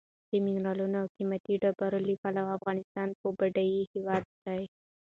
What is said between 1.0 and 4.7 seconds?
او قیمتي ډبرو له پلوه افغانستان یو بډایه هېواد دی.